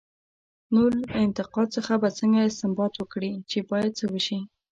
نو 0.73 0.81
له 0.97 1.05
انتقاد 1.25 1.67
څخه 1.75 1.93
به 2.01 2.09
څنګه 2.19 2.41
استنباط 2.49 2.93
وکړي، 2.97 3.31
چې 3.49 3.57
باید 3.71 3.91
څه 3.99 4.05
وشي؟ 4.13 4.39